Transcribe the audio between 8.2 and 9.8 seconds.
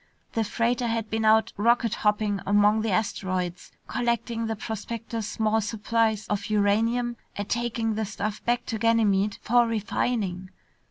back to Ganymede for